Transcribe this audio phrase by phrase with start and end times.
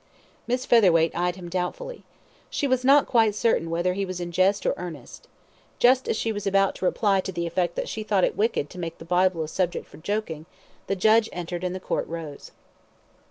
[0.47, 2.03] Miss Featherweight eyed him doubtfully.
[2.49, 5.27] She was not quite certain whether he was in jest or earnest.
[5.77, 8.67] Just as she was about to reply to the effect that she thought it wicked
[8.71, 10.47] to make the Bible a subject for joking,
[10.87, 12.49] the Judge entered and the Court rose.